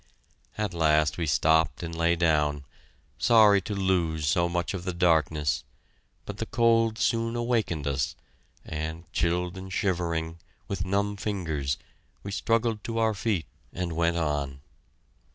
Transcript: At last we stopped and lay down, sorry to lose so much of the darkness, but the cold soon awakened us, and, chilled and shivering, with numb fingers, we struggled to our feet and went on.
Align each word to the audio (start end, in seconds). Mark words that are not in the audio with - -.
At 0.57 0.73
last 0.73 1.19
we 1.19 1.27
stopped 1.27 1.83
and 1.83 1.93
lay 1.93 2.15
down, 2.15 2.65
sorry 3.19 3.61
to 3.61 3.75
lose 3.75 4.25
so 4.25 4.49
much 4.49 4.73
of 4.73 4.83
the 4.83 4.95
darkness, 4.95 5.63
but 6.25 6.37
the 6.39 6.47
cold 6.47 6.97
soon 6.97 7.35
awakened 7.35 7.85
us, 7.85 8.15
and, 8.65 9.03
chilled 9.13 9.59
and 9.59 9.71
shivering, 9.71 10.39
with 10.67 10.83
numb 10.85 11.17
fingers, 11.17 11.77
we 12.23 12.31
struggled 12.31 12.83
to 12.85 12.97
our 12.97 13.13
feet 13.13 13.45
and 13.73 13.93
went 13.95 14.17
on. 14.17 14.61